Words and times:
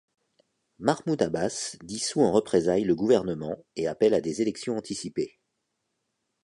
Mahmoud 0.79 1.21
Abbas 1.21 1.75
dissout 1.83 2.21
en 2.23 2.31
représailles 2.31 2.85
le 2.85 2.95
gouvernement 2.95 3.63
et 3.75 3.85
appelle 3.87 4.15
à 4.15 4.19
des 4.21 4.41
élections 4.41 4.75
anticipées. 4.75 5.37